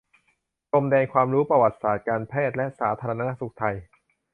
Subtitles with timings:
[0.69, 3.75] พรมแดนความรู้ประวัติศาสตร์การแพทย์และสาธารณสุขไทย